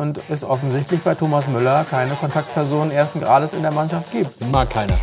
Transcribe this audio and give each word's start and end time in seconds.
und 0.00 0.18
es 0.30 0.42
offensichtlich 0.42 1.02
bei 1.02 1.14
Thomas 1.14 1.46
Müller 1.46 1.84
keine 1.84 2.14
Kontaktpersonen 2.14 2.90
ersten 2.90 3.20
Grades 3.20 3.52
in 3.52 3.60
der 3.60 3.70
Mannschaft 3.72 4.10
gibt. 4.10 4.34
Mag 4.50 4.70
keiner. 4.70 4.96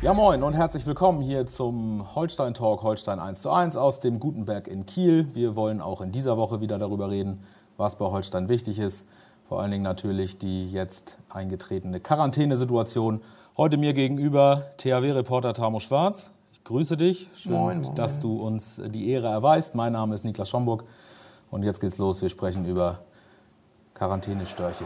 Ja, 0.00 0.14
moin 0.14 0.44
und 0.44 0.52
herzlich 0.54 0.86
willkommen 0.86 1.20
hier 1.20 1.46
zum 1.46 2.14
Holstein 2.14 2.54
Talk 2.54 2.84
Holstein 2.84 3.18
1 3.18 3.42
zu 3.42 3.50
1 3.50 3.76
aus 3.76 3.98
dem 3.98 4.20
Gutenberg 4.20 4.68
in 4.68 4.86
Kiel. 4.86 5.26
Wir 5.34 5.56
wollen 5.56 5.80
auch 5.80 6.00
in 6.00 6.12
dieser 6.12 6.36
Woche 6.36 6.60
wieder 6.60 6.78
darüber 6.78 7.10
reden, 7.10 7.42
was 7.76 7.98
bei 7.98 8.04
Holstein 8.04 8.48
wichtig 8.48 8.78
ist. 8.78 9.04
Vor 9.48 9.60
allen 9.60 9.72
Dingen 9.72 9.82
natürlich 9.82 10.38
die 10.38 10.70
jetzt 10.70 11.18
eingetretene 11.28 11.98
Quarantänesituation. 11.98 13.20
Heute 13.56 13.78
mir 13.78 13.94
gegenüber 13.94 14.62
THW-Reporter 14.76 15.54
Tamo 15.54 15.80
Schwarz. 15.80 16.30
Ich 16.66 16.68
grüße 16.68 16.96
dich. 16.96 17.28
Schön, 17.32 17.52
moin, 17.52 17.80
moin. 17.80 17.94
dass 17.94 18.18
du 18.18 18.42
uns 18.42 18.82
die 18.88 19.08
Ehre 19.10 19.28
erweist. 19.28 19.76
Mein 19.76 19.92
Name 19.92 20.16
ist 20.16 20.24
Niklas 20.24 20.48
Schomburg 20.50 20.82
und 21.52 21.62
jetzt 21.62 21.80
geht's 21.80 21.96
los. 21.96 22.20
Wir 22.22 22.28
sprechen 22.28 22.64
über 22.64 23.04
Quarantänestörche. 23.94 24.84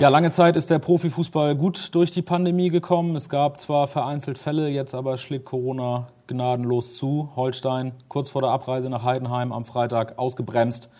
Ja, 0.00 0.08
lange 0.08 0.32
Zeit 0.32 0.56
ist 0.56 0.68
der 0.70 0.80
Profifußball 0.80 1.54
gut 1.54 1.94
durch 1.94 2.10
die 2.10 2.22
Pandemie 2.22 2.70
gekommen. 2.70 3.14
Es 3.14 3.28
gab 3.28 3.60
zwar 3.60 3.86
vereinzelt 3.86 4.36
Fälle, 4.36 4.66
jetzt 4.66 4.96
aber 4.96 5.16
schlägt 5.16 5.44
Corona 5.44 6.08
gnadenlos 6.26 6.96
zu. 6.96 7.28
Holstein 7.36 7.92
kurz 8.08 8.30
vor 8.30 8.42
der 8.42 8.50
Abreise 8.50 8.90
nach 8.90 9.04
Heidenheim 9.04 9.52
am 9.52 9.64
Freitag 9.64 10.18
ausgebremst. 10.18 10.90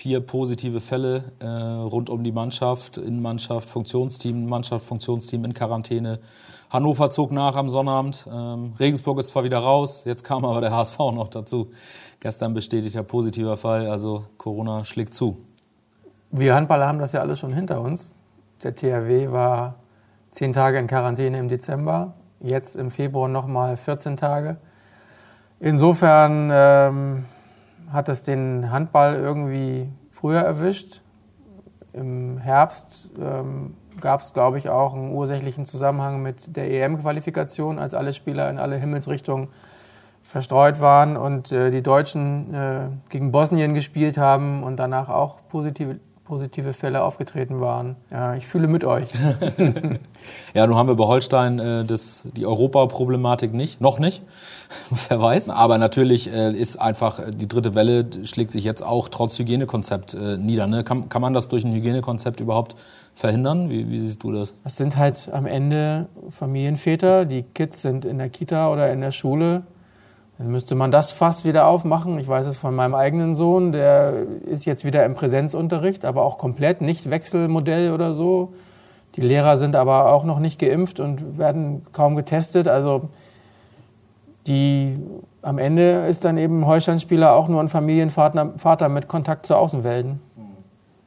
Vier 0.00 0.20
positive 0.20 0.80
Fälle 0.80 1.24
äh, 1.40 1.46
rund 1.46 2.08
um 2.08 2.24
die 2.24 2.32
Mannschaft, 2.32 2.96
Innenmannschaft, 2.96 3.68
Funktionsteam, 3.68 4.46
Mannschaft, 4.46 4.86
Funktionsteam 4.86 5.44
in 5.44 5.52
Quarantäne. 5.52 6.20
Hannover 6.70 7.10
zog 7.10 7.32
nach 7.32 7.54
am 7.54 7.68
Sonnabend. 7.68 8.26
Ähm, 8.32 8.72
Regensburg 8.80 9.18
ist 9.18 9.26
zwar 9.26 9.44
wieder 9.44 9.58
raus, 9.58 10.04
jetzt 10.06 10.24
kam 10.24 10.46
aber 10.46 10.62
der 10.62 10.74
HSV 10.74 10.98
noch 10.98 11.28
dazu. 11.28 11.72
Gestern 12.18 12.54
bestätigter 12.54 13.02
positiver 13.02 13.58
Fall, 13.58 13.88
also 13.88 14.24
Corona 14.38 14.86
schlägt 14.86 15.12
zu. 15.12 15.36
Wir 16.30 16.54
Handballer 16.54 16.86
haben 16.86 16.98
das 16.98 17.12
ja 17.12 17.20
alles 17.20 17.38
schon 17.38 17.52
hinter 17.52 17.82
uns. 17.82 18.16
Der 18.62 18.74
THW 18.74 19.30
war 19.32 19.74
zehn 20.30 20.54
Tage 20.54 20.78
in 20.78 20.86
Quarantäne 20.86 21.38
im 21.38 21.48
Dezember, 21.48 22.14
jetzt 22.40 22.74
im 22.74 22.90
Februar 22.90 23.28
nochmal 23.28 23.76
14 23.76 24.16
Tage. 24.16 24.56
Insofern 25.58 26.48
ähm, 26.50 27.24
hat 27.92 28.08
es 28.08 28.24
den 28.24 28.70
Handball 28.70 29.14
irgendwie 29.14 29.88
früher 30.20 30.40
erwischt. 30.40 31.00
Im 31.92 32.38
Herbst 32.38 33.10
ähm, 33.20 33.74
gab 34.00 34.20
es, 34.20 34.32
glaube 34.32 34.58
ich, 34.58 34.68
auch 34.68 34.94
einen 34.94 35.12
ursächlichen 35.12 35.66
Zusammenhang 35.66 36.22
mit 36.22 36.56
der 36.56 36.70
EM-Qualifikation, 36.70 37.78
als 37.78 37.94
alle 37.94 38.12
Spieler 38.12 38.48
in 38.50 38.58
alle 38.58 38.76
Himmelsrichtungen 38.76 39.48
verstreut 40.22 40.80
waren 40.80 41.16
und 41.16 41.50
äh, 41.50 41.70
die 41.70 41.82
Deutschen 41.82 42.54
äh, 42.54 42.88
gegen 43.08 43.32
Bosnien 43.32 43.74
gespielt 43.74 44.18
haben 44.18 44.62
und 44.62 44.76
danach 44.76 45.08
auch 45.08 45.38
positive 45.48 45.98
positive 46.30 46.72
Fälle 46.72 47.02
aufgetreten 47.02 47.60
waren. 47.60 47.96
Ja, 48.12 48.36
ich 48.36 48.46
fühle 48.46 48.68
mit 48.68 48.84
euch. 48.84 49.08
ja, 50.54 50.64
nun 50.64 50.76
haben 50.76 50.86
wir 50.86 50.94
bei 50.94 51.04
Holstein 51.04 51.58
äh, 51.58 51.84
das, 51.84 52.22
die 52.36 52.46
Europaproblematik 52.46 53.52
nicht, 53.52 53.80
noch 53.80 53.98
nicht, 53.98 54.22
wer 55.08 55.20
weiß. 55.20 55.50
Aber 55.50 55.76
natürlich 55.76 56.32
äh, 56.32 56.52
ist 56.52 56.80
einfach, 56.80 57.18
äh, 57.18 57.32
die 57.32 57.48
dritte 57.48 57.74
Welle 57.74 58.06
schlägt 58.22 58.52
sich 58.52 58.62
jetzt 58.62 58.84
auch 58.84 59.08
trotz 59.08 59.40
Hygienekonzept 59.40 60.14
äh, 60.14 60.36
nieder. 60.36 60.68
Ne? 60.68 60.84
Kann, 60.84 61.08
kann 61.08 61.20
man 61.20 61.34
das 61.34 61.48
durch 61.48 61.64
ein 61.64 61.74
Hygienekonzept 61.74 62.38
überhaupt 62.38 62.76
verhindern? 63.12 63.68
Wie, 63.68 63.90
wie 63.90 63.98
siehst 63.98 64.22
du 64.22 64.30
das? 64.30 64.54
Es 64.62 64.76
sind 64.76 64.96
halt 64.96 65.30
am 65.32 65.46
Ende 65.46 66.06
Familienväter, 66.30 67.24
die 67.24 67.42
Kids 67.42 67.82
sind 67.82 68.04
in 68.04 68.18
der 68.18 68.28
Kita 68.28 68.72
oder 68.72 68.92
in 68.92 69.00
der 69.00 69.10
Schule 69.10 69.64
dann 70.40 70.52
müsste 70.52 70.74
man 70.74 70.90
das 70.90 71.10
fast 71.10 71.44
wieder 71.44 71.66
aufmachen. 71.66 72.18
Ich 72.18 72.26
weiß 72.26 72.46
es 72.46 72.56
von 72.56 72.74
meinem 72.74 72.94
eigenen 72.94 73.34
Sohn, 73.34 73.72
der 73.72 74.24
ist 74.46 74.64
jetzt 74.64 74.86
wieder 74.86 75.04
im 75.04 75.14
Präsenzunterricht, 75.14 76.06
aber 76.06 76.24
auch 76.24 76.38
komplett 76.38 76.80
nicht 76.80 77.10
Wechselmodell 77.10 77.92
oder 77.92 78.14
so. 78.14 78.54
Die 79.16 79.20
Lehrer 79.20 79.58
sind 79.58 79.76
aber 79.76 80.10
auch 80.10 80.24
noch 80.24 80.38
nicht 80.38 80.58
geimpft 80.58 80.98
und 80.98 81.36
werden 81.36 81.84
kaum 81.92 82.16
getestet. 82.16 82.68
Also 82.68 83.10
die, 84.46 84.98
am 85.42 85.58
Ende 85.58 86.06
ist 86.06 86.24
dann 86.24 86.38
eben 86.38 86.66
Holstein-Spieler 86.66 87.34
auch 87.34 87.48
nur 87.48 87.60
ein 87.60 87.68
Familienvater 87.68 88.54
Vater 88.56 88.88
mit 88.88 89.08
Kontakt 89.08 89.44
zur 89.44 89.58
Außenwelt. 89.58 90.06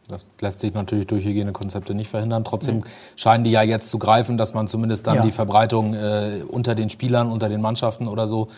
Das 0.10 0.28
lässt 0.42 0.60
sich 0.60 0.74
natürlich 0.74 1.08
durch 1.08 1.24
Hygienekonzepte 1.24 1.94
nicht 1.94 2.10
verhindern. 2.10 2.44
Trotzdem 2.44 2.78
mhm. 2.78 2.84
scheinen 3.16 3.44
die 3.44 3.52
ja 3.52 3.62
jetzt 3.62 3.90
zu 3.90 4.00
greifen, 4.00 4.38
dass 4.38 4.54
man 4.54 4.68
zumindest 4.68 5.08
dann 5.08 5.16
ja. 5.16 5.22
die 5.24 5.32
Verbreitung 5.32 5.94
äh, 5.94 6.42
unter 6.48 6.76
den 6.76 6.90
Spielern, 6.90 7.32
unter 7.32 7.48
den 7.48 7.62
Mannschaften 7.62 8.08
oder 8.08 8.28
so 8.28 8.50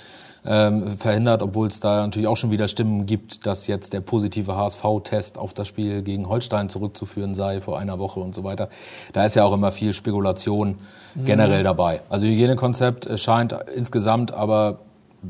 ähm, 0.47 0.97
verhindert, 0.97 1.41
obwohl 1.41 1.67
es 1.67 1.79
da 1.79 2.01
natürlich 2.01 2.27
auch 2.27 2.37
schon 2.37 2.51
wieder 2.51 2.67
Stimmen 2.67 3.05
gibt, 3.05 3.45
dass 3.45 3.67
jetzt 3.67 3.93
der 3.93 4.01
positive 4.01 4.55
HSV-Test 4.55 5.37
auf 5.37 5.53
das 5.53 5.67
Spiel 5.67 6.01
gegen 6.01 6.29
Holstein 6.29 6.69
zurückzuführen 6.69 7.35
sei 7.35 7.59
vor 7.59 7.79
einer 7.79 7.99
Woche 7.99 8.19
und 8.19 8.33
so 8.33 8.43
weiter. 8.43 8.69
Da 9.13 9.25
ist 9.25 9.35
ja 9.35 9.43
auch 9.43 9.53
immer 9.53 9.71
viel 9.71 9.93
Spekulation 9.93 10.77
mhm. 11.15 11.25
generell 11.25 11.63
dabei. 11.63 12.01
Also 12.09 12.25
Hygienekonzept 12.25 13.19
scheint 13.19 13.55
insgesamt 13.75 14.33
aber 14.33 14.79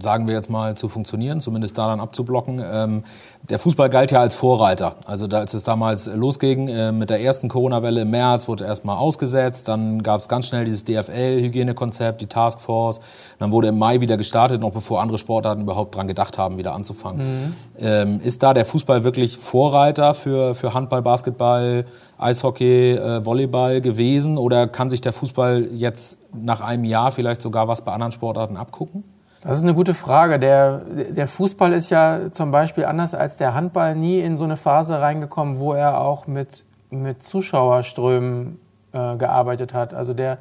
sagen 0.01 0.27
wir 0.27 0.33
jetzt 0.33 0.49
mal, 0.49 0.75
zu 0.75 0.89
funktionieren, 0.89 1.41
zumindest 1.41 1.77
daran 1.77 1.99
abzublocken. 1.99 2.61
Ähm, 2.63 3.03
der 3.49 3.59
Fußball 3.59 3.89
galt 3.89 4.11
ja 4.11 4.19
als 4.19 4.35
Vorreiter. 4.35 4.95
Also 5.05 5.27
als 5.27 5.53
es 5.53 5.63
damals 5.63 6.07
losging 6.07 6.67
äh, 6.67 6.91
mit 6.91 7.09
der 7.09 7.21
ersten 7.21 7.47
Corona-Welle 7.47 8.01
im 8.01 8.09
März, 8.09 8.47
wurde 8.47 8.65
erstmal 8.65 8.97
ausgesetzt. 8.97 9.67
Dann 9.67 10.03
gab 10.03 10.21
es 10.21 10.27
ganz 10.27 10.47
schnell 10.47 10.65
dieses 10.65 10.83
DFL-Hygienekonzept, 10.85 12.21
die 12.21 12.27
Taskforce. 12.27 13.01
Dann 13.39 13.51
wurde 13.51 13.67
im 13.67 13.77
Mai 13.77 14.01
wieder 14.01 14.17
gestartet, 14.17 14.61
noch 14.61 14.71
bevor 14.71 15.01
andere 15.01 15.17
Sportarten 15.17 15.61
überhaupt 15.61 15.95
dran 15.95 16.07
gedacht 16.07 16.37
haben, 16.37 16.57
wieder 16.57 16.73
anzufangen. 16.73 17.45
Mhm. 17.45 17.53
Ähm, 17.79 18.19
ist 18.23 18.41
da 18.43 18.53
der 18.53 18.65
Fußball 18.65 19.03
wirklich 19.03 19.37
Vorreiter 19.37 20.13
für, 20.13 20.55
für 20.55 20.73
Handball, 20.73 21.01
Basketball, 21.01 21.85
Eishockey, 22.17 22.93
äh, 22.93 23.25
Volleyball 23.25 23.81
gewesen? 23.81 24.37
Oder 24.37 24.67
kann 24.67 24.89
sich 24.89 25.01
der 25.01 25.13
Fußball 25.13 25.69
jetzt 25.71 26.17
nach 26.33 26.61
einem 26.61 26.83
Jahr 26.83 27.11
vielleicht 27.11 27.41
sogar 27.41 27.67
was 27.67 27.83
bei 27.83 27.91
anderen 27.91 28.11
Sportarten 28.11 28.57
abgucken? 28.57 29.03
Das 29.45 29.57
ist 29.57 29.63
eine 29.63 29.75
gute 29.75 29.93
Frage. 29.93 30.39
Der, 30.39 30.81
der 31.11 31.27
Fußball 31.27 31.71
ist 31.71 31.91
ja 31.91 32.31
zum 32.31 32.49
Beispiel 32.49 32.85
anders 32.85 33.13
als 33.13 33.37
der 33.37 33.53
Handball 33.53 33.95
nie 33.95 34.19
in 34.19 34.37
so 34.37 34.43
eine 34.43 34.57
Phase 34.57 34.99
reingekommen, 34.99 35.59
wo 35.59 35.73
er 35.73 36.01
auch 36.01 36.25
mit, 36.25 36.65
mit 36.89 37.23
Zuschauerströmen 37.23 38.57
äh, 38.91 39.17
gearbeitet 39.17 39.75
hat. 39.75 39.93
Also 39.93 40.15
der, 40.15 40.39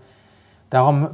darum, 0.71 1.11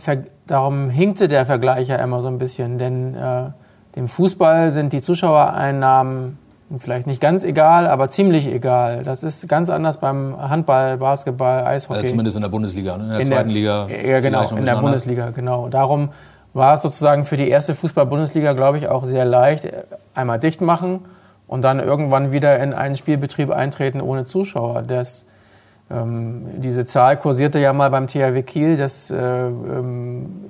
darum 0.46 0.88
hinkte 0.88 1.26
der 1.26 1.46
Vergleich 1.46 1.88
ja 1.88 1.96
immer 1.96 2.20
so 2.20 2.28
ein 2.28 2.38
bisschen, 2.38 2.78
denn 2.78 3.16
äh, 3.16 3.50
dem 3.96 4.06
Fußball 4.06 4.70
sind 4.70 4.92
die 4.92 5.00
Zuschauereinnahmen 5.00 6.38
vielleicht 6.78 7.08
nicht 7.08 7.20
ganz 7.20 7.42
egal, 7.42 7.88
aber 7.88 8.08
ziemlich 8.08 8.46
egal. 8.46 9.02
Das 9.02 9.24
ist 9.24 9.48
ganz 9.48 9.68
anders 9.68 9.98
beim 9.98 10.36
Handball, 10.38 10.98
Basketball, 10.98 11.64
Eishockey. 11.64 12.06
Äh, 12.06 12.08
zumindest 12.08 12.36
in 12.36 12.42
der 12.42 12.50
Bundesliga, 12.50 12.96
ne? 12.96 13.02
in 13.02 13.10
der 13.10 13.18
in 13.18 13.26
zweiten 13.26 13.48
der, 13.48 13.54
Liga. 13.54 13.88
Ja, 13.88 14.20
genau, 14.20 14.48
in 14.50 14.64
der 14.64 14.76
Bundesliga, 14.76 15.30
genau. 15.30 15.68
Darum 15.68 16.10
war 16.52 16.74
es 16.74 16.82
sozusagen 16.82 17.24
für 17.24 17.36
die 17.36 17.48
erste 17.48 17.74
Fußball-Bundesliga, 17.74 18.52
glaube 18.54 18.78
ich, 18.78 18.88
auch 18.88 19.04
sehr 19.04 19.24
leicht. 19.24 19.68
Einmal 20.14 20.40
dicht 20.40 20.60
machen 20.60 21.00
und 21.46 21.62
dann 21.62 21.80
irgendwann 21.80 22.32
wieder 22.32 22.58
in 22.58 22.72
einen 22.72 22.96
Spielbetrieb 22.96 23.50
eintreten 23.50 24.00
ohne 24.00 24.24
Zuschauer. 24.24 24.82
Das, 24.82 25.26
ähm, 25.90 26.46
diese 26.58 26.84
Zahl 26.84 27.16
kursierte 27.16 27.58
ja 27.58 27.72
mal 27.72 27.90
beim 27.90 28.06
THW 28.06 28.42
Kiel, 28.42 28.76
dass 28.76 29.10
äh, 29.10 29.16
ähm, 29.16 30.44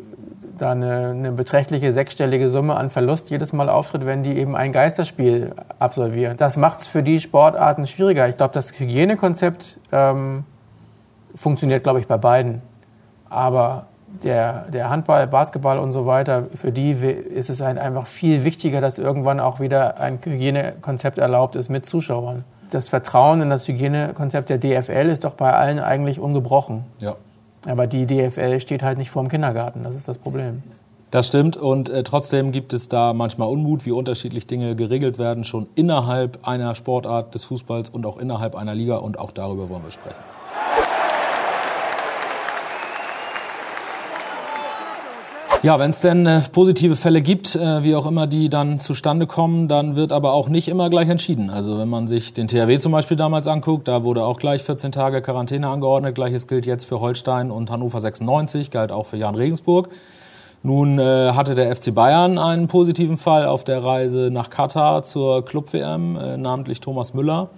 da 0.59 0.73
eine, 0.73 1.09
eine, 1.09 1.33
beträchtliche 1.33 1.91
sechsstellige 1.93 2.51
Summe 2.51 2.77
an 2.77 2.91
Verlust 2.91 3.31
jedes 3.31 3.53
Mal 3.53 3.71
auftritt, 3.71 4.05
wenn 4.05 4.23
die 4.23 4.37
eben 4.37 4.55
ein 4.55 4.73
Geisterspiel 4.73 5.55
absolvieren. 5.79 6.37
Das 6.37 6.59
macht 6.59 6.81
es 6.81 6.87
für 6.87 7.03
die 7.03 7.19
Sportarten 7.19 7.87
schwieriger. 7.87 8.29
Ich 8.29 8.37
glaube, 8.37 8.53
das 8.53 8.79
Hygienekonzept 8.79 9.79
ähm, 9.93 10.45
funktioniert, 11.35 11.83
glaube 11.83 12.01
ich, 12.01 12.07
bei 12.07 12.19
beiden. 12.19 12.61
Aber 13.31 13.87
der, 14.23 14.67
der 14.71 14.91
Handball, 14.91 15.27
Basketball 15.27 15.79
und 15.79 15.93
so 15.93 16.07
weiter, 16.07 16.47
für 16.55 16.73
die 16.73 16.93
ist 16.93 17.51
es 17.51 17.61
halt 17.61 17.79
einfach 17.79 18.07
viel 18.07 18.45
wichtiger, 18.45 18.81
dass 18.81 18.99
irgendwann 18.99 19.41
auch 19.41 19.61
wieder 19.61 19.99
ein 19.99 20.19
Hygienekonzept 20.23 21.19
erlaubt 21.19 21.57
ist 21.57 21.69
mit 21.69 21.87
Zuschauern. 21.87 22.45
Das 22.71 22.89
Vertrauen 22.89 23.41
in 23.41 23.51
das 23.51 23.67
Hygienekonzept 23.67 24.49
der 24.49 24.59
DFL 24.59 25.09
ist 25.09 25.25
doch 25.25 25.35
bei 25.35 25.53
allen 25.53 25.79
eigentlich 25.79 26.21
ungebrochen. 26.21 26.85
Ja. 27.01 27.17
Aber 27.67 27.87
die 27.87 28.07
DFL 28.07 28.61
steht 28.61 28.83
halt 28.83 28.99
nicht 28.99 29.11
vor 29.11 29.23
dem 29.23 29.29
Kindergarten, 29.29 29.83
das 29.83 29.95
ist 29.95 30.09
das 30.09 30.19
Problem. 30.19 30.63
Das 31.11 31.27
stimmt 31.27 31.57
und 31.57 31.89
äh, 31.89 32.05
trotzdem 32.05 32.53
gibt 32.53 32.73
es 32.73 32.89
da 32.89 33.13
manchmal 33.13 33.49
Unmut, 33.49 33.85
wie 33.85 33.91
unterschiedlich 33.91 34.47
Dinge 34.47 34.77
geregelt 34.77 35.19
werden, 35.19 35.43
schon 35.43 35.67
innerhalb 35.75 36.47
einer 36.47 36.77
Sportart 36.77 37.35
des 37.35 37.45
Fußballs 37.45 37.91
und 37.91 38.07
auch 38.07 38.17
innerhalb 38.17 38.55
einer 38.55 38.77
Liga 38.77 38.97
und 38.97 39.19
auch 39.19 39.33
darüber 39.33 39.69
wollen 39.69 39.83
wir 39.83 39.91
sprechen. 39.91 40.30
Ja, 45.63 45.79
wenn 45.79 45.91
es 45.91 46.01
denn 46.01 46.25
äh, 46.25 46.41
positive 46.53 46.97
Fälle 46.97 47.21
gibt, 47.21 47.55
äh, 47.55 47.85
wie 47.85 47.95
auch 47.95 48.07
immer 48.07 48.27
die 48.27 48.49
dann 48.49 48.81
zustande 48.81 49.27
kommen, 49.27 49.69
dann 49.69 49.95
wird 49.95 50.11
aber 50.11 50.33
auch 50.33 50.49
nicht 50.49 50.69
immer 50.69 50.89
gleich 50.89 51.11
entschieden. 51.11 51.51
Also 51.51 51.79
wenn 51.79 51.89
man 51.91 52.09
sich 52.09 52.33
den 52.33 52.49
THW 52.49 52.79
zum 52.79 52.93
Beispiel 52.93 53.19
damals 53.19 53.47
anguckt, 53.47 53.87
da 53.87 54.03
wurde 54.03 54.25
auch 54.25 54.39
gleich 54.39 54.63
14 54.63 54.91
Tage 54.91 55.21
Quarantäne 55.21 55.69
angeordnet. 55.69 56.15
Gleiches 56.15 56.47
gilt 56.47 56.65
jetzt 56.65 56.87
für 56.87 57.01
Holstein 57.01 57.51
und 57.51 57.71
Hannover 57.71 58.01
96, 58.01 58.71
galt 58.71 58.91
auch 58.91 59.05
für 59.05 59.19
Jan 59.19 59.35
Regensburg. 59.35 59.91
Nun 60.63 60.99
äh, 60.99 61.33
hatte 61.33 61.55
der 61.55 61.77
FC 61.77 61.95
Bayern 61.95 62.39
einen 62.39 62.67
positiven 62.67 63.19
Fall 63.19 63.45
auf 63.45 63.63
der 63.63 63.85
Reise 63.85 64.31
nach 64.33 64.49
Katar 64.49 65.03
zur 65.03 65.45
Club-WM, 65.45 66.17
äh, 66.17 66.37
namentlich 66.39 66.81
Thomas 66.81 67.13
Müller, 67.13 67.51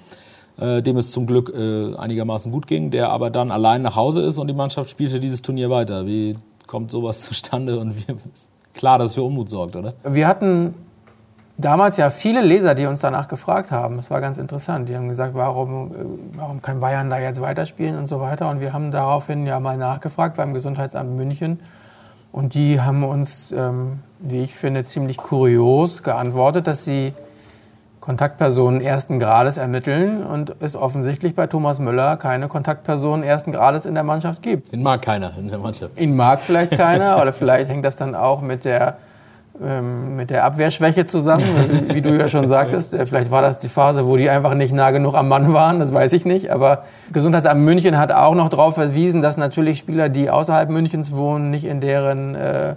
äh, 0.59 0.83
dem 0.83 0.97
es 0.97 1.13
zum 1.13 1.25
Glück 1.27 1.53
äh, 1.55 1.95
einigermaßen 1.95 2.51
gut 2.51 2.67
ging, 2.67 2.91
der 2.91 3.11
aber 3.11 3.31
dann 3.31 3.53
allein 3.53 3.83
nach 3.83 3.95
Hause 3.95 4.23
ist 4.23 4.39
und 4.39 4.49
die 4.49 4.55
Mannschaft 4.55 4.91
spielte 4.91 5.21
dieses 5.21 5.41
Turnier 5.41 5.71
weiter. 5.71 6.05
Wie 6.05 6.37
kommt 6.73 6.91
sowas 6.91 7.21
zustande 7.29 7.79
und 7.79 7.95
wie, 7.97 8.17
klar, 8.73 8.99
dass 8.99 9.11
es 9.11 9.15
für 9.17 9.23
Unmut 9.23 9.51
sorgt, 9.51 9.77
oder? 9.77 9.93
Wir 10.05 10.27
hatten 10.27 10.75
damals 11.59 11.99
ja 11.99 12.09
viele 12.09 12.41
Leser, 12.41 12.75
die 12.75 12.87
uns 12.87 13.01
danach 13.01 13.29
gefragt 13.29 13.71
haben. 13.71 13.99
Das 13.99 14.11
war 14.11 14.23
ganz 14.23 14.39
interessant. 14.39 14.89
Die 14.89 14.97
haben 14.97 15.09
gesagt, 15.09 15.35
warum, 15.35 15.91
warum 16.35 16.63
kann 16.63 16.81
Bayern 16.81 17.11
da 17.11 17.19
jetzt 17.19 17.43
weiterspielen 17.43 17.99
und 17.99 18.07
so 18.07 18.21
weiter. 18.21 18.49
Und 18.49 18.61
wir 18.61 18.73
haben 18.73 18.91
daraufhin 18.91 19.47
ja 19.47 19.61
mal 19.61 19.77
nachgefragt 19.77 20.39
beim 20.39 20.55
Gesundheitsamt 20.55 21.15
München. 21.15 21.61
Und 22.33 22.55
die 22.55 22.81
haben 22.81 23.05
uns, 23.05 23.53
ähm, 23.53 23.99
wie 24.19 24.41
ich 24.41 24.55
finde, 24.55 24.85
ziemlich 24.85 25.19
kurios 25.19 26.03
geantwortet, 26.03 26.67
dass 26.67 26.85
sie 26.85 27.13
Kontaktpersonen 28.03 28.81
ersten 28.81 29.21
Grades 29.21 29.57
ermitteln 29.57 30.25
und 30.25 30.57
es 30.59 30.75
offensichtlich 30.75 31.37
bei 31.37 31.47
Thomas 31.47 31.79
Müller 31.79 32.17
keine 32.17 32.49
Kontaktpersonen 32.49 33.23
ersten 33.23 33.53
Grades 33.53 33.85
in 33.85 33.95
der 33.95 34.03
Mannschaft 34.03 34.43
gibt. 34.43 34.73
Ihn 34.73 34.83
mag 34.83 35.03
keiner 35.03 35.31
in 35.39 35.47
der 35.47 35.61
Mannschaft. 35.61 36.01
Ihn 36.01 36.17
mag 36.17 36.41
vielleicht 36.41 36.73
keiner 36.73 37.23
oder 37.23 37.33
vielleicht 37.33 37.71
hängt 37.71 37.85
das 37.85 37.95
dann 37.95 38.17
auch 38.17 38.41
mit 38.41 38.65
der, 38.65 38.97
ähm, 39.63 40.17
mit 40.17 40.31
der 40.31 40.45
Abwehrschwäche 40.45 41.07
zusammen, 41.07 41.45
wie, 41.71 41.95
wie 41.95 42.03
du 42.03 42.19
ja 42.19 42.29
schon 42.29 42.49
sagtest. 42.49 42.93
Äh, 42.93 43.07
vielleicht 43.07 43.31
war 43.31 43.41
das 43.41 43.61
die 43.61 43.69
Phase, 43.69 44.05
wo 44.05 44.17
die 44.17 44.29
einfach 44.29 44.55
nicht 44.55 44.73
nah 44.73 44.91
genug 44.91 45.15
am 45.15 45.29
Mann 45.29 45.53
waren, 45.53 45.79
das 45.79 45.95
weiß 45.95 46.13
ich 46.15 46.25
nicht. 46.25 46.51
Aber 46.51 46.83
Gesundheitsamt 47.13 47.61
München 47.61 47.99
hat 47.99 48.11
auch 48.11 48.35
noch 48.35 48.49
darauf 48.49 48.75
verwiesen, 48.75 49.23
dass 49.23 49.37
natürlich 49.37 49.79
Spieler, 49.79 50.09
die 50.09 50.29
außerhalb 50.29 50.71
Münchens 50.71 51.13
wohnen, 51.15 51.51
nicht 51.51 51.67
in 51.67 51.81
deren 51.81 52.35
äh, 52.35 52.75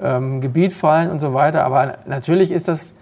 ähm, 0.00 0.40
Gebiet 0.40 0.72
fallen 0.72 1.10
und 1.10 1.18
so 1.18 1.34
weiter. 1.34 1.64
Aber 1.64 1.94
natürlich 2.06 2.52
ist 2.52 2.68
das 2.68 2.94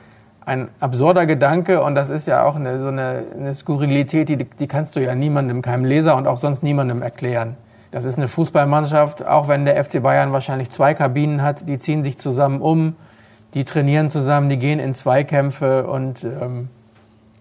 ein 0.48 0.68
absurder 0.80 1.26
Gedanke 1.26 1.82
und 1.82 1.94
das 1.94 2.10
ist 2.10 2.26
ja 2.26 2.44
auch 2.44 2.56
eine, 2.56 2.80
so 2.80 2.88
eine, 2.88 3.22
eine 3.38 3.54
Skurrilität, 3.54 4.28
die, 4.28 4.36
die 4.36 4.66
kannst 4.66 4.96
du 4.96 5.00
ja 5.00 5.14
niemandem, 5.14 5.62
keinem 5.62 5.84
Leser 5.84 6.16
und 6.16 6.26
auch 6.26 6.38
sonst 6.38 6.62
niemandem 6.62 7.02
erklären. 7.02 7.56
Das 7.90 8.04
ist 8.04 8.18
eine 8.18 8.28
Fußballmannschaft, 8.28 9.26
auch 9.26 9.48
wenn 9.48 9.66
der 9.66 9.82
FC 9.82 10.02
Bayern 10.02 10.32
wahrscheinlich 10.32 10.70
zwei 10.70 10.94
Kabinen 10.94 11.42
hat, 11.42 11.68
die 11.68 11.78
ziehen 11.78 12.02
sich 12.02 12.18
zusammen 12.18 12.60
um, 12.60 12.96
die 13.54 13.64
trainieren 13.64 14.10
zusammen, 14.10 14.48
die 14.48 14.58
gehen 14.58 14.78
in 14.78 14.94
Zweikämpfe 14.94 15.86
und 15.86 16.24
ähm, 16.24 16.68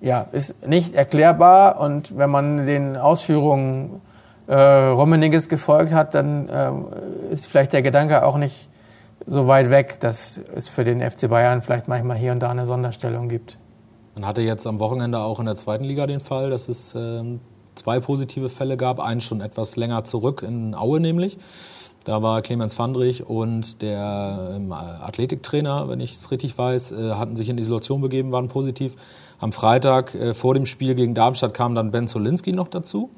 ja, 0.01 0.27
ist 0.31 0.67
nicht 0.67 0.93
erklärbar 0.93 1.79
und 1.79 2.17
wenn 2.17 2.29
man 2.29 2.65
den 2.65 2.97
Ausführungen 2.97 4.01
äh, 4.47 4.53
Rummeniges 4.53 5.49
gefolgt 5.49 5.93
hat, 5.93 6.13
dann 6.13 6.49
äh, 6.49 7.33
ist 7.33 7.47
vielleicht 7.47 7.73
der 7.73 7.81
Gedanke 7.81 8.25
auch 8.25 8.37
nicht 8.37 8.69
so 9.27 9.45
weit 9.47 9.69
weg, 9.69 9.99
dass 9.99 10.39
es 10.55 10.69
für 10.69 10.83
den 10.83 11.01
FC 11.01 11.29
Bayern 11.29 11.61
vielleicht 11.61 11.87
manchmal 11.87 12.17
hier 12.17 12.31
und 12.31 12.39
da 12.39 12.49
eine 12.49 12.65
Sonderstellung 12.65 13.27
gibt. 13.27 13.57
Man 14.15 14.25
hatte 14.25 14.41
jetzt 14.41 14.65
am 14.65 14.79
Wochenende 14.79 15.19
auch 15.19 15.39
in 15.39 15.45
der 15.45 15.55
zweiten 15.55 15.83
Liga 15.83 16.07
den 16.07 16.21
Fall, 16.21 16.49
dass 16.49 16.69
es 16.69 16.95
äh, 16.95 17.23
zwei 17.75 17.99
positive 17.99 18.49
Fälle 18.49 18.77
gab. 18.77 18.99
Einen 18.99 19.21
schon 19.21 19.41
etwas 19.41 19.75
länger 19.75 20.03
zurück 20.05 20.43
in 20.47 20.73
Aue 20.73 20.99
nämlich. 20.99 21.37
Da 22.05 22.23
war 22.23 22.41
Clemens 22.41 22.73
Fandrich 22.73 23.27
und 23.27 23.81
der 23.81 24.53
ähm, 24.55 24.71
Athletiktrainer, 24.71 25.89
wenn 25.89 25.99
ich 25.99 26.13
es 26.13 26.31
richtig 26.31 26.57
weiß, 26.57 26.93
äh, 26.93 27.11
hatten 27.15 27.35
sich 27.35 27.49
in 27.49 27.57
Isolation 27.57 27.99
begeben, 27.99 28.31
waren 28.31 28.47
positiv. 28.47 28.95
Am 29.39 29.51
Freitag 29.51 30.15
äh, 30.15 30.33
vor 30.33 30.53
dem 30.53 30.65
Spiel 30.65 30.95
gegen 30.95 31.13
Darmstadt 31.13 31.53
kam 31.53 31.75
dann 31.75 31.91
Ben 31.91 32.07
Zolinski 32.07 32.53
noch 32.53 32.69
dazu 32.69 33.11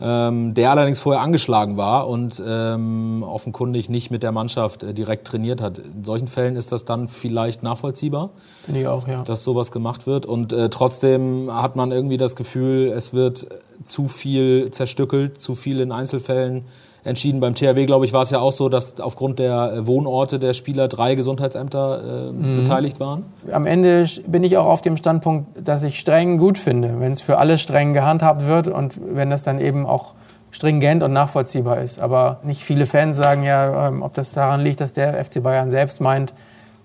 ähm, 0.00 0.54
der 0.54 0.70
allerdings 0.70 1.00
vorher 1.00 1.22
angeschlagen 1.22 1.76
war 1.76 2.08
und 2.08 2.42
ähm, 2.46 3.22
offenkundig 3.22 3.88
nicht 3.88 4.10
mit 4.10 4.22
der 4.22 4.32
Mannschaft 4.32 4.82
äh, 4.82 4.92
direkt 4.92 5.26
trainiert 5.26 5.60
hat. 5.60 5.78
In 5.78 6.04
solchen 6.04 6.28
Fällen 6.28 6.56
ist 6.56 6.72
das 6.72 6.84
dann 6.84 7.08
vielleicht 7.08 7.62
nachvollziehbar, 7.62 8.30
Finde 8.64 8.82
ich 8.82 8.86
auch, 8.86 9.08
ja. 9.08 9.22
dass 9.22 9.42
sowas 9.42 9.70
gemacht 9.70 10.06
wird. 10.06 10.26
Und 10.26 10.52
äh, 10.52 10.68
trotzdem 10.68 11.50
hat 11.50 11.76
man 11.76 11.92
irgendwie 11.92 12.18
das 12.18 12.36
Gefühl, 12.36 12.92
es 12.94 13.14
wird 13.14 13.46
zu 13.82 14.08
viel 14.08 14.70
zerstückelt, 14.70 15.40
zu 15.40 15.54
viel 15.54 15.80
in 15.80 15.92
Einzelfällen 15.92 16.64
entschieden. 17.06 17.40
Beim 17.40 17.54
THW, 17.54 17.86
glaube 17.86 18.04
ich, 18.04 18.12
war 18.12 18.22
es 18.22 18.30
ja 18.30 18.40
auch 18.40 18.52
so, 18.52 18.68
dass 18.68 19.00
aufgrund 19.00 19.38
der 19.38 19.72
äh, 19.72 19.86
Wohnorte 19.86 20.38
der 20.38 20.52
Spieler 20.52 20.88
drei 20.88 21.14
Gesundheitsämter 21.14 22.28
äh, 22.28 22.32
mhm. 22.32 22.56
beteiligt 22.56 23.00
waren. 23.00 23.24
Am 23.50 23.66
Ende 23.66 24.06
bin 24.26 24.44
ich 24.44 24.56
auch 24.56 24.66
auf 24.66 24.82
dem 24.82 24.96
Standpunkt, 24.96 25.46
dass 25.66 25.82
ich 25.82 25.98
streng 25.98 26.38
gut 26.38 26.58
finde, 26.58 27.00
wenn 27.00 27.12
es 27.12 27.20
für 27.20 27.38
alle 27.38 27.58
streng 27.58 27.92
gehandhabt 27.92 28.46
wird 28.46 28.68
und 28.68 29.00
wenn 29.02 29.30
das 29.30 29.42
dann 29.42 29.60
eben 29.60 29.86
auch 29.86 30.14
stringent 30.50 31.02
und 31.02 31.12
nachvollziehbar 31.12 31.80
ist. 31.80 32.00
Aber 32.00 32.40
nicht 32.42 32.62
viele 32.62 32.86
Fans 32.86 33.16
sagen 33.16 33.44
ja, 33.44 33.88
ähm, 33.88 34.02
ob 34.02 34.14
das 34.14 34.32
daran 34.32 34.62
liegt, 34.62 34.80
dass 34.80 34.92
der 34.92 35.22
FC 35.22 35.42
Bayern 35.42 35.70
selbst 35.70 36.00
meint, 36.00 36.32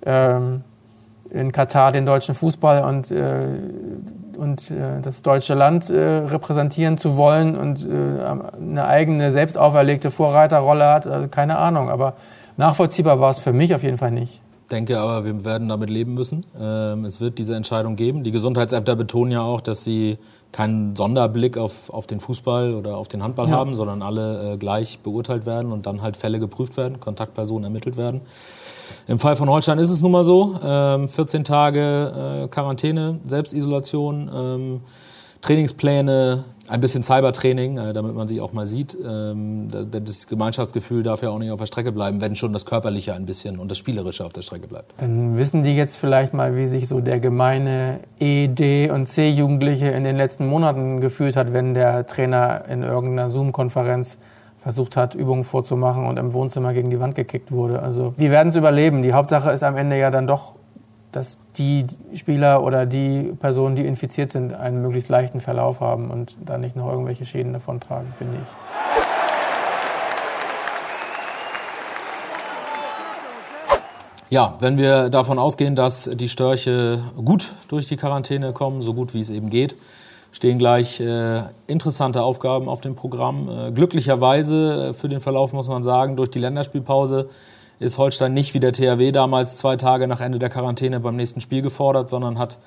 ähm, 0.05 0.61
in 1.29 1.51
Katar 1.51 1.91
den 1.91 2.05
deutschen 2.05 2.35
Fußball 2.35 2.83
und, 2.83 3.09
äh, 3.11 3.47
und 4.41 4.71
äh, 4.71 4.99
das 5.01 5.21
deutsche 5.21 5.53
Land 5.53 5.91
äh, 5.91 5.99
repräsentieren 5.99 6.97
zu 6.97 7.15
wollen 7.15 7.55
und 7.55 7.85
äh, 7.85 8.59
eine 8.59 8.87
eigene 8.87 9.31
selbst 9.31 9.55
auferlegte 9.55 10.09
Vorreiterrolle 10.09 10.87
hat. 10.87 11.05
Also 11.05 11.27
keine 11.27 11.57
Ahnung, 11.57 11.89
aber 11.89 12.15
nachvollziehbar 12.57 13.19
war 13.19 13.29
es 13.29 13.37
für 13.37 13.53
mich 13.53 13.75
auf 13.75 13.83
jeden 13.83 13.99
Fall 13.99 14.09
nicht. 14.09 14.40
Ich 14.71 14.73
denke 14.73 15.01
aber, 15.01 15.25
wir 15.25 15.43
werden 15.43 15.67
damit 15.67 15.89
leben 15.89 16.13
müssen. 16.13 16.45
Ähm, 16.57 17.03
es 17.03 17.19
wird 17.19 17.39
diese 17.39 17.55
Entscheidung 17.55 17.97
geben. 17.97 18.23
Die 18.23 18.31
Gesundheitsämter 18.31 18.95
betonen 18.95 19.33
ja 19.33 19.41
auch, 19.41 19.59
dass 19.59 19.83
sie 19.83 20.17
keinen 20.53 20.95
Sonderblick 20.95 21.57
auf, 21.57 21.89
auf 21.89 22.07
den 22.07 22.21
Fußball 22.21 22.73
oder 22.75 22.95
auf 22.95 23.09
den 23.09 23.21
Handball 23.21 23.49
ja. 23.49 23.57
haben, 23.57 23.75
sondern 23.75 24.01
alle 24.01 24.53
äh, 24.53 24.57
gleich 24.57 24.99
beurteilt 24.99 25.45
werden 25.45 25.73
und 25.73 25.87
dann 25.87 26.01
halt 26.01 26.15
Fälle 26.15 26.39
geprüft 26.39 26.77
werden, 26.77 27.01
Kontaktpersonen 27.01 27.65
ermittelt 27.65 27.97
werden. 27.97 28.21
Im 29.09 29.19
Fall 29.19 29.35
von 29.35 29.49
Holstein 29.49 29.77
ist 29.77 29.89
es 29.89 29.99
nun 29.99 30.13
mal 30.13 30.23
so. 30.23 30.57
Ähm, 30.63 31.09
14 31.09 31.43
Tage 31.43 32.43
äh, 32.45 32.47
Quarantäne, 32.47 33.19
Selbstisolation, 33.25 34.31
ähm, 34.33 34.81
Trainingspläne, 35.41 36.43
ein 36.69 36.79
bisschen 36.79 37.03
Cybertraining, 37.03 37.77
äh, 37.77 37.93
damit 37.93 38.15
man 38.15 38.27
sich 38.27 38.39
auch 38.39 38.53
mal 38.53 38.65
sieht. 38.65 38.97
Ähm, 39.05 39.67
das 39.69 40.27
Gemeinschaftsgefühl 40.27 41.03
darf 41.03 41.21
ja 41.21 41.29
auch 41.29 41.39
nicht 41.39 41.51
auf 41.51 41.59
der 41.59 41.65
Strecke 41.65 41.91
bleiben, 41.91 42.21
wenn 42.21 42.35
schon 42.35 42.53
das 42.53 42.65
Körperliche 42.65 43.13
ein 43.13 43.25
bisschen 43.25 43.59
und 43.59 43.69
das 43.69 43.77
Spielerische 43.77 44.25
auf 44.25 44.33
der 44.33 44.41
Strecke 44.41 44.67
bleibt. 44.67 44.93
Dann 44.97 45.37
wissen 45.37 45.63
die 45.63 45.75
jetzt 45.75 45.97
vielleicht 45.97 46.33
mal, 46.33 46.55
wie 46.55 46.67
sich 46.67 46.87
so 46.87 47.01
der 47.01 47.19
gemeine 47.19 48.01
E, 48.19 48.47
D 48.47 48.89
und 48.89 49.05
C-Jugendliche 49.05 49.87
in 49.87 50.03
den 50.03 50.15
letzten 50.15 50.47
Monaten 50.47 51.01
gefühlt 51.01 51.35
hat, 51.35 51.51
wenn 51.53 51.73
der 51.73 52.05
Trainer 52.05 52.65
in 52.69 52.83
irgendeiner 52.83 53.29
Zoom-Konferenz 53.29 54.19
versucht 54.59 54.95
hat, 54.95 55.15
Übungen 55.15 55.43
vorzumachen 55.43 56.05
und 56.05 56.17
im 56.17 56.33
Wohnzimmer 56.33 56.73
gegen 56.73 56.91
die 56.91 56.99
Wand 56.99 57.15
gekickt 57.15 57.51
wurde. 57.51 57.81
Also 57.81 58.13
die 58.19 58.29
werden 58.29 58.49
es 58.49 58.55
überleben. 58.55 59.01
Die 59.01 59.13
Hauptsache 59.13 59.49
ist 59.49 59.63
am 59.63 59.75
Ende 59.75 59.97
ja 59.97 60.11
dann 60.11 60.27
doch, 60.27 60.53
dass 61.11 61.39
die 61.57 61.85
Spieler 62.15 62.63
oder 62.63 62.85
die 62.85 63.33
Personen, 63.39 63.75
die 63.75 63.85
infiziert 63.85 64.31
sind, 64.31 64.53
einen 64.53 64.81
möglichst 64.81 65.09
leichten 65.09 65.41
Verlauf 65.41 65.81
haben 65.81 66.09
und 66.09 66.37
da 66.45 66.57
nicht 66.57 66.75
noch 66.75 66.89
irgendwelche 66.89 67.25
Schäden 67.25 67.53
davontragen, 67.53 68.13
finde 68.17 68.37
ich. 68.37 69.01
Ja, 74.29 74.55
wenn 74.61 74.77
wir 74.77 75.09
davon 75.09 75.37
ausgehen, 75.37 75.75
dass 75.75 76.09
die 76.13 76.29
Störche 76.29 77.03
gut 77.17 77.49
durch 77.67 77.89
die 77.89 77.97
Quarantäne 77.97 78.53
kommen, 78.53 78.81
so 78.81 78.93
gut 78.93 79.13
wie 79.13 79.19
es 79.19 79.29
eben 79.29 79.49
geht, 79.49 79.75
stehen 80.31 80.57
gleich 80.57 81.01
äh, 81.01 81.41
interessante 81.67 82.23
Aufgaben 82.23 82.69
auf 82.69 82.79
dem 82.79 82.95
Programm. 82.95 83.49
Äh, 83.49 83.71
glücklicherweise 83.71 84.89
äh, 84.89 84.93
für 84.93 85.09
den 85.09 85.19
Verlauf 85.19 85.51
muss 85.51 85.67
man 85.67 85.83
sagen, 85.83 86.15
durch 86.15 86.29
die 86.29 86.39
Länderspielpause 86.39 87.27
ist 87.81 87.97
Holstein 87.97 88.33
nicht 88.33 88.53
wie 88.53 88.59
der 88.59 88.71
THW 88.71 89.11
damals 89.11 89.57
zwei 89.57 89.75
Tage 89.75 90.07
nach 90.07 90.21
Ende 90.21 90.39
der 90.39 90.49
Quarantäne 90.49 90.99
beim 90.99 91.15
nächsten 91.15 91.41
Spiel 91.41 91.61
gefordert, 91.61 92.09
sondern 92.09 92.37
hat 92.37 92.59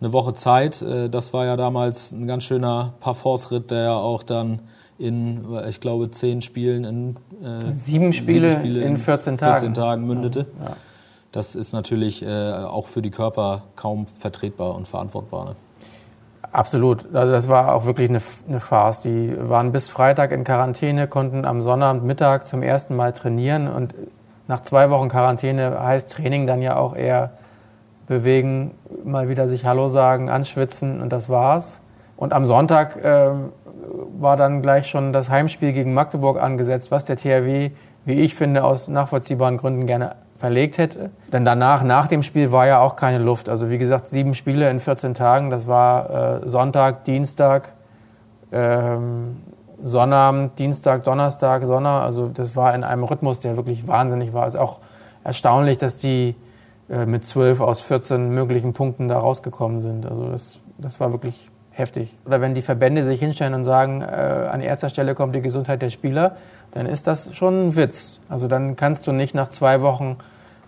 eine 0.00 0.12
Woche 0.12 0.34
Zeit. 0.34 0.82
Äh, 0.82 1.08
das 1.08 1.32
war 1.32 1.46
ja 1.46 1.56
damals 1.56 2.12
ein 2.12 2.26
ganz 2.26 2.44
schöner 2.44 2.94
Parforce-Ritt, 3.00 3.70
der 3.70 3.82
ja 3.82 3.96
auch 3.96 4.22
dann 4.22 4.60
in, 4.98 5.44
ich 5.68 5.80
glaube, 5.80 6.10
zehn 6.10 6.42
Spielen 6.42 6.84
in 6.84 7.16
äh, 7.42 7.76
sieben, 7.76 8.12
Spiele 8.12 8.50
sieben, 8.50 8.60
Spiele 8.60 8.80
in 8.82 8.96
14 8.96 9.38
Tagen, 9.38 9.58
14 9.58 9.74
Tagen 9.74 10.06
mündete. 10.06 10.46
Ja. 10.60 10.76
Das 11.32 11.54
ist 11.54 11.72
natürlich 11.72 12.22
äh, 12.22 12.52
auch 12.52 12.86
für 12.86 13.02
die 13.02 13.10
Körper 13.10 13.64
kaum 13.76 14.06
vertretbar 14.06 14.74
und 14.74 14.88
verantwortbar. 14.88 15.44
Ne? 15.44 15.56
Absolut. 16.50 17.14
Also 17.14 17.32
das 17.32 17.48
war 17.48 17.74
auch 17.74 17.84
wirklich 17.84 18.08
eine, 18.08 18.22
eine 18.48 18.60
Farce. 18.60 19.02
Die 19.02 19.34
waren 19.38 19.70
bis 19.70 19.88
Freitag 19.90 20.32
in 20.32 20.44
Quarantäne, 20.44 21.06
konnten 21.06 21.44
am 21.44 21.60
Sonnabendmittag 21.60 22.44
zum 22.44 22.62
ersten 22.62 22.96
Mal 22.96 23.12
trainieren. 23.12 23.68
Und 23.68 23.94
nach 24.48 24.60
zwei 24.60 24.90
Wochen 24.90 25.08
Quarantäne 25.08 25.82
heißt 25.82 26.12
Training 26.12 26.46
dann 26.46 26.62
ja 26.62 26.76
auch 26.76 26.94
eher 26.94 27.32
bewegen, 28.06 28.72
mal 29.04 29.28
wieder 29.28 29.48
sich 29.48 29.64
Hallo 29.64 29.88
sagen, 29.88 30.30
anschwitzen 30.30 31.00
und 31.00 31.12
das 31.12 31.28
war's. 31.28 31.80
Und 32.16 32.32
am 32.32 32.46
Sonntag 32.46 32.96
äh, 33.04 33.30
war 34.18 34.36
dann 34.36 34.62
gleich 34.62 34.86
schon 34.86 35.12
das 35.12 35.30
Heimspiel 35.30 35.72
gegen 35.72 35.92
Magdeburg 35.92 36.40
angesetzt, 36.40 36.90
was 36.90 37.04
der 37.04 37.16
THW, 37.16 37.70
wie 38.04 38.14
ich 38.14 38.34
finde, 38.34 38.64
aus 38.64 38.88
nachvollziehbaren 38.88 39.56
Gründen 39.56 39.86
gerne 39.86 40.14
verlegt 40.38 40.78
hätte. 40.78 41.10
Denn 41.32 41.44
danach, 41.44 41.82
nach 41.82 42.06
dem 42.06 42.22
Spiel, 42.22 42.52
war 42.52 42.66
ja 42.66 42.80
auch 42.80 42.96
keine 42.96 43.18
Luft. 43.18 43.48
Also 43.48 43.70
wie 43.70 43.78
gesagt, 43.78 44.08
sieben 44.08 44.34
Spiele 44.34 44.70
in 44.70 44.80
14 44.80 45.14
Tagen. 45.14 45.50
Das 45.50 45.66
war 45.66 46.42
äh, 46.44 46.48
Sonntag, 46.48 47.04
Dienstag, 47.04 47.70
ähm, 48.52 49.38
Sonnabend, 49.82 50.58
Dienstag, 50.58 51.04
Donnerstag, 51.04 51.64
Sonntag. 51.64 52.02
Also 52.02 52.28
das 52.28 52.56
war 52.56 52.74
in 52.74 52.84
einem 52.84 53.04
Rhythmus, 53.04 53.40
der 53.40 53.56
wirklich 53.56 53.86
wahnsinnig 53.86 54.32
war. 54.32 54.46
Es 54.46 54.54
ist 54.54 54.60
auch 54.60 54.80
erstaunlich, 55.24 55.78
dass 55.78 55.98
die 55.98 56.34
äh, 56.88 57.06
mit 57.06 57.26
12 57.26 57.60
aus 57.60 57.80
14 57.80 58.30
möglichen 58.30 58.72
Punkten 58.72 59.08
da 59.08 59.18
rausgekommen 59.18 59.80
sind. 59.80 60.06
Also 60.06 60.28
das, 60.30 60.58
das 60.78 61.00
war 61.00 61.12
wirklich 61.12 61.50
heftig. 61.70 62.16
Oder 62.24 62.40
wenn 62.40 62.54
die 62.54 62.62
Verbände 62.62 63.04
sich 63.04 63.20
hinstellen 63.20 63.54
und 63.54 63.64
sagen, 63.64 64.00
äh, 64.00 64.04
an 64.04 64.60
erster 64.60 64.88
Stelle 64.88 65.14
kommt 65.14 65.34
die 65.34 65.42
Gesundheit 65.42 65.82
der 65.82 65.90
Spieler, 65.90 66.36
dann 66.70 66.86
ist 66.86 67.06
das 67.06 67.34
schon 67.34 67.68
ein 67.68 67.76
Witz. 67.76 68.20
Also 68.28 68.48
dann 68.48 68.76
kannst 68.76 69.06
du 69.06 69.12
nicht 69.12 69.34
nach 69.34 69.48
zwei 69.48 69.82
Wochen 69.82 70.16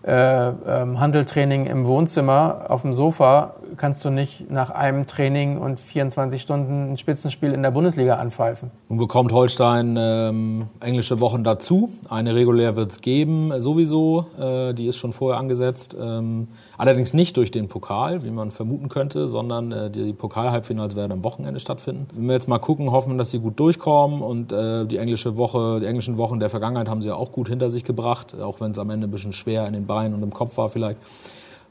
äh, 0.08 0.48
ähm, 0.66 1.00
Handeltraining 1.00 1.66
im 1.66 1.86
Wohnzimmer 1.86 2.66
auf 2.68 2.80
dem 2.80 2.94
Sofa 2.94 3.54
kannst 3.76 4.04
du 4.04 4.10
nicht 4.10 4.50
nach 4.50 4.70
einem 4.70 5.06
Training 5.06 5.58
und 5.58 5.80
24 5.80 6.40
Stunden 6.40 6.92
ein 6.92 6.96
Spitzenspiel 6.96 7.52
in 7.52 7.62
der 7.62 7.70
Bundesliga 7.70 8.16
anpfeifen. 8.16 8.70
Nun 8.88 8.98
bekommt 8.98 9.32
Holstein 9.32 9.96
ähm, 9.98 10.68
englische 10.80 11.20
Wochen 11.20 11.44
dazu. 11.44 11.90
Eine 12.08 12.34
regulär 12.34 12.76
wird 12.76 12.90
es 12.90 13.00
geben, 13.00 13.52
sowieso. 13.60 14.26
Äh, 14.38 14.72
die 14.74 14.86
ist 14.86 14.96
schon 14.96 15.12
vorher 15.12 15.38
angesetzt. 15.38 15.96
Ähm, 16.00 16.48
allerdings 16.78 17.12
nicht 17.12 17.36
durch 17.36 17.50
den 17.50 17.68
Pokal, 17.68 18.22
wie 18.22 18.30
man 18.30 18.50
vermuten 18.50 18.88
könnte, 18.88 19.28
sondern 19.28 19.72
äh, 19.72 19.90
die 19.90 20.12
Pokal-Halbfinals 20.12 20.96
werden 20.96 21.12
am 21.12 21.24
Wochenende 21.24 21.60
stattfinden. 21.60 22.06
Wenn 22.14 22.26
wir 22.26 22.32
jetzt 22.32 22.48
mal 22.48 22.58
gucken, 22.58 22.90
hoffen, 22.92 23.18
dass 23.18 23.30
sie 23.30 23.40
gut 23.40 23.60
durchkommen 23.60 24.22
und 24.22 24.52
äh, 24.52 24.86
die 24.86 24.96
englische 24.96 25.36
Woche, 25.36 25.80
die 25.80 25.86
englischen 25.86 26.16
Wochen 26.18 26.40
der 26.40 26.50
Vergangenheit 26.50 26.88
haben 26.88 27.02
sie 27.02 27.08
ja 27.08 27.14
auch 27.14 27.32
gut 27.32 27.48
hinter 27.48 27.70
sich 27.70 27.84
gebracht, 27.84 28.34
auch 28.40 28.60
wenn 28.60 28.70
es 28.70 28.78
am 28.78 28.90
Ende 28.90 29.06
ein 29.06 29.10
bisschen 29.10 29.32
schwer 29.32 29.66
in 29.66 29.74
den 29.74 29.86
Beinen 29.98 30.14
und 30.14 30.22
im 30.22 30.32
Kopf 30.32 30.56
war 30.56 30.68
vielleicht. 30.68 30.98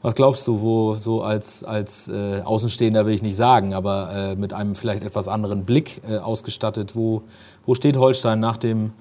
Was 0.00 0.14
glaubst 0.14 0.46
du, 0.46 0.60
wo 0.60 0.94
so 0.94 1.22
als, 1.22 1.64
als 1.64 2.08
äh, 2.08 2.40
Außenstehender 2.42 3.04
will 3.04 3.14
ich 3.14 3.22
nicht 3.22 3.34
sagen, 3.34 3.74
aber 3.74 4.10
äh, 4.14 4.36
mit 4.36 4.52
einem 4.52 4.76
vielleicht 4.76 5.02
etwas 5.02 5.26
anderen 5.26 5.64
Blick 5.64 6.00
äh, 6.08 6.18
ausgestattet, 6.18 6.94
wo, 6.94 7.22
wo 7.64 7.74
steht 7.74 7.96
Holstein 7.96 8.38
nach 8.38 8.58
dem 8.58 8.92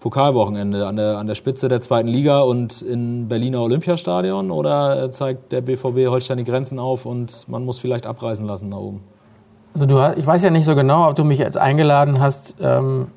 Pokalwochenende? 0.00 0.88
An 0.88 0.96
der, 0.96 1.18
an 1.18 1.28
der 1.28 1.36
Spitze 1.36 1.68
der 1.68 1.80
zweiten 1.80 2.08
Liga 2.08 2.40
und 2.40 2.82
in 2.82 3.28
Berliner 3.28 3.60
Olympiastadion 3.60 4.50
oder 4.50 5.04
äh, 5.04 5.10
zeigt 5.10 5.52
der 5.52 5.60
BVB 5.60 6.08
Holstein 6.08 6.38
die 6.38 6.44
Grenzen 6.44 6.80
auf 6.80 7.06
und 7.06 7.46
man 7.48 7.64
muss 7.64 7.78
vielleicht 7.78 8.06
abreisen 8.06 8.46
lassen 8.46 8.72
da 8.72 8.78
oben? 8.78 9.02
Also 9.72 9.86
du, 9.86 10.14
ich 10.16 10.26
weiß 10.26 10.42
ja 10.42 10.50
nicht 10.50 10.64
so 10.64 10.74
genau, 10.74 11.08
ob 11.08 11.14
du 11.14 11.22
mich 11.22 11.38
jetzt 11.38 11.58
eingeladen 11.58 12.18
hast, 12.18 12.56
ähm, 12.60 13.08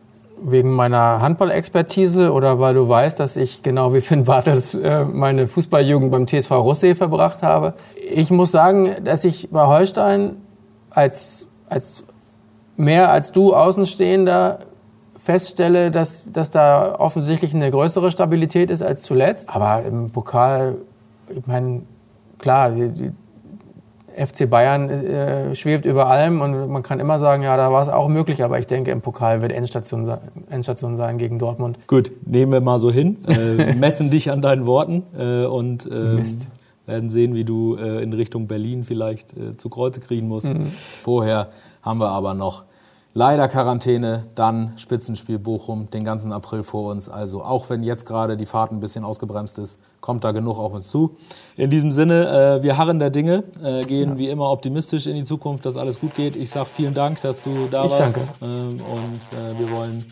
wegen 0.45 0.71
meiner 0.71 1.21
Handball-Expertise 1.21 2.31
oder 2.31 2.59
weil 2.59 2.73
du 2.73 2.87
weißt, 2.87 3.19
dass 3.19 3.37
ich 3.37 3.63
genau 3.63 3.93
wie 3.93 4.01
Finn 4.01 4.25
Bartels 4.25 4.75
äh, 4.75 5.05
meine 5.05 5.47
Fußballjugend 5.47 6.11
beim 6.11 6.27
TSV 6.27 6.51
Rossee 6.51 6.95
verbracht 6.95 7.41
habe. 7.43 7.73
Ich 8.11 8.29
muss 8.29 8.51
sagen, 8.51 8.95
dass 9.03 9.23
ich 9.23 9.49
bei 9.51 9.65
Holstein 9.65 10.37
als, 10.89 11.47
als 11.69 12.03
mehr 12.75 13.09
als 13.11 13.31
du 13.31 13.53
Außenstehender 13.53 14.59
feststelle, 15.17 15.89
dass, 15.91 16.31
dass 16.31 16.51
da 16.51 16.95
offensichtlich 16.99 17.55
eine 17.55 17.71
größere 17.71 18.11
Stabilität 18.11 18.69
ist 18.69 18.81
als 18.81 19.03
zuletzt. 19.03 19.49
Aber 19.49 19.83
im 19.83 20.09
Pokal, 20.11 20.75
ich 21.29 21.47
meine, 21.47 21.83
klar, 22.39 22.71
die, 22.71 22.89
die, 22.89 23.11
FC 24.15 24.49
Bayern 24.49 24.89
äh, 24.89 25.55
schwebt 25.55 25.85
über 25.85 26.07
allem 26.07 26.41
und 26.41 26.69
man 26.69 26.83
kann 26.83 26.99
immer 26.99 27.19
sagen, 27.19 27.43
ja, 27.43 27.57
da 27.57 27.71
war 27.71 27.81
es 27.81 27.89
auch 27.89 28.07
möglich, 28.07 28.43
aber 28.43 28.59
ich 28.59 28.67
denke, 28.67 28.91
im 28.91 29.01
Pokal 29.01 29.41
wird 29.41 29.51
Endstation, 29.51 30.09
Endstation 30.49 30.97
sein 30.97 31.17
gegen 31.17 31.39
Dortmund. 31.39 31.77
Gut, 31.87 32.11
nehmen 32.25 32.51
wir 32.51 32.61
mal 32.61 32.79
so 32.79 32.91
hin, 32.91 33.17
äh, 33.27 33.73
messen 33.75 34.09
dich 34.09 34.31
an 34.31 34.41
deinen 34.41 34.65
Worten 34.65 35.03
äh, 35.17 35.45
und 35.45 35.89
ähm, 35.91 36.23
werden 36.85 37.09
sehen, 37.09 37.33
wie 37.33 37.45
du 37.45 37.75
äh, 37.75 38.03
in 38.03 38.13
Richtung 38.13 38.47
Berlin 38.47 38.83
vielleicht 38.83 39.37
äh, 39.37 39.57
zu 39.57 39.69
Kreuze 39.69 39.99
kriegen 39.99 40.27
musst. 40.27 40.53
Mhm. 40.53 40.67
Vorher 40.67 41.49
haben 41.81 41.99
wir 41.99 42.09
aber 42.09 42.33
noch 42.33 42.63
Leider 43.15 43.47
Quarantäne, 43.47 44.25
dann 44.33 44.73
Spitzenspiel 44.75 45.37
Bochum, 45.37 45.87
den 45.91 46.03
ganzen 46.03 46.31
April 46.31 46.63
vor 46.63 46.91
uns. 46.91 47.07
Also 47.07 47.43
auch 47.43 47.69
wenn 47.69 47.83
jetzt 47.83 48.07
gerade 48.07 48.35
die 48.37 48.47
Fahrt 48.47 48.71
ein 48.71 48.79
bisschen 48.79 49.05
ausgebremst 49.05 49.59
ist, 49.59 49.79
kommt 50.01 50.23
da 50.23 50.31
genug 50.31 50.57
auf 50.57 50.73
uns 50.73 50.87
zu. 50.87 51.15
In 51.55 51.69
diesem 51.69 51.91
Sinne, 51.91 52.57
äh, 52.59 52.63
wir 52.63 52.75
harren 52.75 52.97
der 52.97 53.11
Dinge, 53.11 53.43
äh, 53.63 53.81
gehen 53.81 54.13
ja. 54.13 54.17
wie 54.17 54.29
immer 54.29 54.49
optimistisch 54.49 55.05
in 55.05 55.13
die 55.13 55.25
Zukunft, 55.25 55.63
dass 55.67 55.77
alles 55.77 55.99
gut 55.99 56.15
geht. 56.15 56.35
Ich 56.35 56.49
sage 56.49 56.67
vielen 56.67 56.95
Dank, 56.95 57.21
dass 57.21 57.43
du 57.43 57.67
da 57.69 57.85
ich 57.85 57.91
warst. 57.91 58.15
Danke. 58.15 58.27
Ähm, 58.41 58.81
und 58.81 59.37
äh, 59.37 59.59
wir 59.59 59.69
wollen 59.77 60.03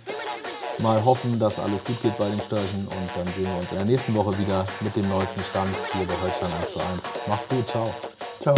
mal 0.78 1.04
hoffen, 1.04 1.40
dass 1.40 1.58
alles 1.58 1.84
gut 1.84 2.00
geht 2.04 2.16
bei 2.20 2.30
den 2.30 2.40
Störchen. 2.40 2.82
Und 2.82 3.12
dann 3.16 3.26
sehen 3.34 3.46
wir 3.52 3.58
uns 3.60 3.72
in 3.72 3.78
der 3.80 3.88
nächsten 3.88 4.14
Woche 4.14 4.38
wieder 4.38 4.64
mit 4.82 4.96
dem 4.96 5.10
neuesten 5.10 5.42
Stand 5.42 5.72
hier 5.94 6.06
bei 6.06 6.14
Holstein 6.24 6.52
1 6.62 6.72
zu 6.72 6.80
1. 6.80 6.88
Macht's 7.28 7.50
gut, 7.50 7.68
ciao. 7.68 7.90
Ciao. 8.40 8.56